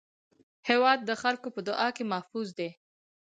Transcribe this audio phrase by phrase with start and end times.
[0.69, 2.69] هېواد د خلکو په دعا کې محفوظ دی.